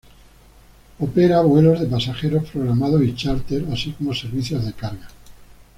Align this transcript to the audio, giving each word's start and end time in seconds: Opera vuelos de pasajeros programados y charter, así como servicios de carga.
Opera 0.99 1.41
vuelos 1.41 1.79
de 1.79 1.85
pasajeros 1.85 2.49
programados 2.49 3.03
y 3.03 3.13
charter, 3.13 3.67
así 3.71 3.91
como 3.91 4.15
servicios 4.15 4.65
de 4.65 4.73
carga. 4.73 5.07